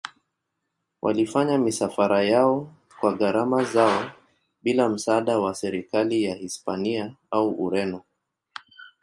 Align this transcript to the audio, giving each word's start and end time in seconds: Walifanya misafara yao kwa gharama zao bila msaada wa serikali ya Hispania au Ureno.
Walifanya 1.01 1.57
misafara 1.57 2.23
yao 2.23 2.73
kwa 2.99 3.13
gharama 3.13 3.63
zao 3.63 4.11
bila 4.63 4.89
msaada 4.89 5.39
wa 5.39 5.55
serikali 5.55 6.23
ya 6.23 6.35
Hispania 6.35 7.15
au 7.31 7.49
Ureno. 7.65 8.01